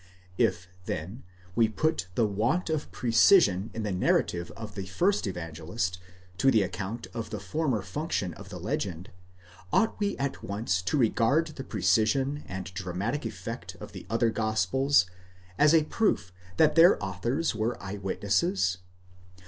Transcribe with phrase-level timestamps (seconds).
[0.35, 1.21] 5 If then
[1.55, 5.99] we put the want of precision in the narrative of the first Evangelist
[6.39, 9.11] to the account of the former function of the legend,
[9.71, 15.05] ought we at once to regard the precision and dramatic effect of the other gospels,
[15.59, 18.79] as a proof that their authors were eye witnesses?